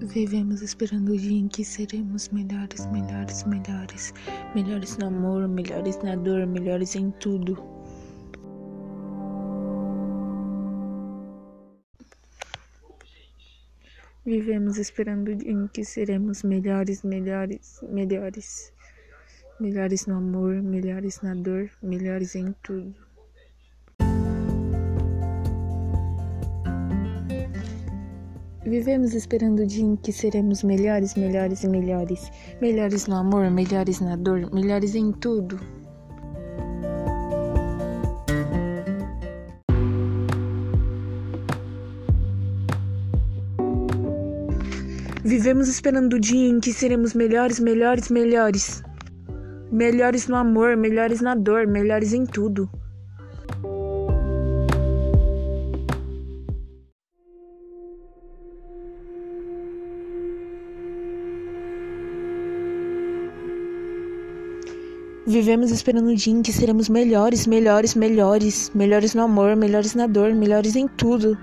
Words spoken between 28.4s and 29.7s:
Vivemos esperando o